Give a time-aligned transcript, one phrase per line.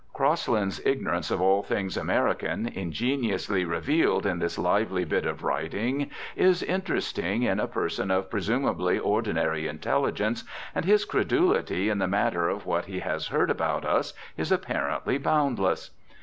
[0.13, 6.63] Crosland's ignorance of all things American, ingeniously revealed in this lively bit of writing, is
[6.63, 10.43] interesting in a person of, presumably, ordinary intelligence,
[10.73, 15.19] and his credulity in the matter of what he has heard about us is apparently
[15.19, 15.91] boundless.